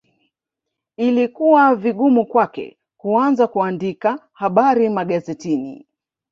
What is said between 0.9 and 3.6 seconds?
Ilikuwa vigumu kwake kuanza